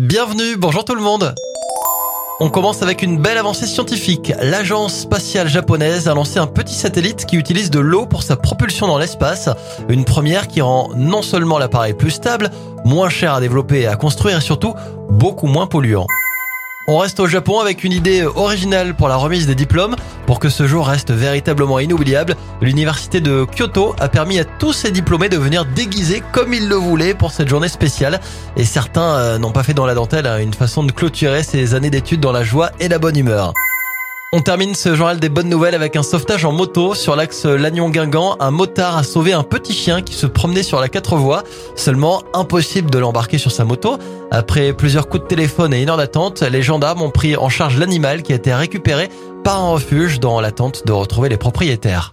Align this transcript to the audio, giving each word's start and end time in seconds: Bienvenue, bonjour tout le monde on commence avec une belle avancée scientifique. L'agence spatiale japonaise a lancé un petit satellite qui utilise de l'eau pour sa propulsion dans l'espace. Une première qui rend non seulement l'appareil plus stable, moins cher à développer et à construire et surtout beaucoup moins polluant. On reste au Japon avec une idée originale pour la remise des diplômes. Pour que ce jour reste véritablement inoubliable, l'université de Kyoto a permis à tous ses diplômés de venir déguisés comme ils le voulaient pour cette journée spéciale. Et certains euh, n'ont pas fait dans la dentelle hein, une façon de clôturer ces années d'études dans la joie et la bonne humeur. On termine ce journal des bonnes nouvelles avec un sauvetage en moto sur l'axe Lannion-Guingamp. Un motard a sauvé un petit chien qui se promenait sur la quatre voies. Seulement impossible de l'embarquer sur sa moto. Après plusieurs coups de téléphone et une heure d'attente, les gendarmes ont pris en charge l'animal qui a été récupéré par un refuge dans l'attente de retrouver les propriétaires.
Bienvenue, 0.00 0.56
bonjour 0.56 0.84
tout 0.84 0.96
le 0.96 1.00
monde 1.00 1.36
on 2.40 2.50
commence 2.50 2.82
avec 2.82 3.02
une 3.02 3.22
belle 3.22 3.38
avancée 3.38 3.64
scientifique. 3.64 4.32
L'agence 4.42 4.92
spatiale 4.92 5.46
japonaise 5.46 6.08
a 6.08 6.14
lancé 6.14 6.40
un 6.40 6.48
petit 6.48 6.74
satellite 6.74 7.26
qui 7.26 7.36
utilise 7.36 7.70
de 7.70 7.78
l'eau 7.78 8.06
pour 8.06 8.24
sa 8.24 8.34
propulsion 8.36 8.88
dans 8.88 8.98
l'espace. 8.98 9.48
Une 9.88 10.04
première 10.04 10.48
qui 10.48 10.60
rend 10.60 10.90
non 10.96 11.22
seulement 11.22 11.58
l'appareil 11.58 11.94
plus 11.94 12.10
stable, 12.10 12.50
moins 12.84 13.08
cher 13.08 13.34
à 13.34 13.40
développer 13.40 13.82
et 13.82 13.86
à 13.86 13.94
construire 13.94 14.38
et 14.38 14.40
surtout 14.40 14.74
beaucoup 15.10 15.46
moins 15.46 15.68
polluant. 15.68 16.08
On 16.86 16.98
reste 16.98 17.18
au 17.18 17.26
Japon 17.26 17.60
avec 17.60 17.82
une 17.82 17.92
idée 17.92 18.24
originale 18.24 18.94
pour 18.94 19.08
la 19.08 19.16
remise 19.16 19.46
des 19.46 19.54
diplômes. 19.54 19.96
Pour 20.26 20.38
que 20.38 20.50
ce 20.50 20.66
jour 20.66 20.86
reste 20.86 21.12
véritablement 21.12 21.78
inoubliable, 21.78 22.36
l'université 22.60 23.22
de 23.22 23.46
Kyoto 23.56 23.94
a 23.98 24.08
permis 24.08 24.38
à 24.38 24.44
tous 24.44 24.74
ses 24.74 24.90
diplômés 24.90 25.30
de 25.30 25.38
venir 25.38 25.64
déguisés 25.64 26.22
comme 26.32 26.52
ils 26.52 26.68
le 26.68 26.74
voulaient 26.74 27.14
pour 27.14 27.32
cette 27.32 27.48
journée 27.48 27.68
spéciale. 27.68 28.20
Et 28.58 28.64
certains 28.64 29.16
euh, 29.16 29.38
n'ont 29.38 29.52
pas 29.52 29.62
fait 29.62 29.72
dans 29.72 29.86
la 29.86 29.94
dentelle 29.94 30.26
hein, 30.26 30.38
une 30.38 30.52
façon 30.52 30.84
de 30.84 30.92
clôturer 30.92 31.42
ces 31.42 31.74
années 31.74 31.90
d'études 31.90 32.20
dans 32.20 32.32
la 32.32 32.44
joie 32.44 32.70
et 32.80 32.88
la 32.88 32.98
bonne 32.98 33.16
humeur. 33.16 33.54
On 34.36 34.40
termine 34.40 34.74
ce 34.74 34.96
journal 34.96 35.20
des 35.20 35.28
bonnes 35.28 35.48
nouvelles 35.48 35.76
avec 35.76 35.94
un 35.94 36.02
sauvetage 36.02 36.44
en 36.44 36.50
moto 36.50 36.96
sur 36.96 37.14
l'axe 37.14 37.44
Lannion-Guingamp. 37.44 38.34
Un 38.40 38.50
motard 38.50 38.96
a 38.96 39.04
sauvé 39.04 39.32
un 39.32 39.44
petit 39.44 39.72
chien 39.72 40.02
qui 40.02 40.12
se 40.12 40.26
promenait 40.26 40.64
sur 40.64 40.80
la 40.80 40.88
quatre 40.88 41.14
voies. 41.14 41.44
Seulement 41.76 42.20
impossible 42.32 42.90
de 42.90 42.98
l'embarquer 42.98 43.38
sur 43.38 43.52
sa 43.52 43.64
moto. 43.64 43.96
Après 44.32 44.72
plusieurs 44.72 45.08
coups 45.08 45.22
de 45.22 45.28
téléphone 45.28 45.72
et 45.72 45.80
une 45.80 45.88
heure 45.88 45.98
d'attente, 45.98 46.42
les 46.42 46.62
gendarmes 46.62 47.02
ont 47.02 47.10
pris 47.10 47.36
en 47.36 47.48
charge 47.48 47.78
l'animal 47.78 48.24
qui 48.24 48.32
a 48.32 48.34
été 48.36 48.52
récupéré 48.52 49.08
par 49.44 49.60
un 49.60 49.70
refuge 49.70 50.18
dans 50.18 50.40
l'attente 50.40 50.84
de 50.84 50.90
retrouver 50.90 51.28
les 51.28 51.36
propriétaires. 51.36 52.12